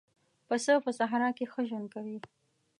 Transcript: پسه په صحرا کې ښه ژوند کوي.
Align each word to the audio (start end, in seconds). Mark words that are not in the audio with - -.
پسه 0.47 0.73
په 0.85 0.91
صحرا 0.97 1.29
کې 1.37 1.45
ښه 1.51 1.61
ژوند 1.69 1.87
کوي. 1.93 2.17